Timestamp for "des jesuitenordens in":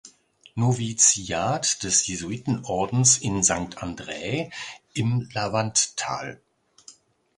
1.83-3.43